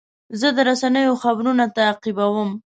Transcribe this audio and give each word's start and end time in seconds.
زه 0.39 0.47
د 0.55 0.57
رسنیو 0.69 1.19
خبرونه 1.23 1.63
تعقیبوم. 1.77 2.49